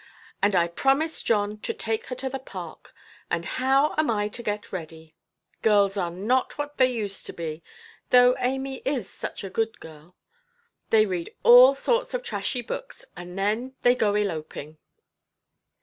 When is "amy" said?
8.39-8.77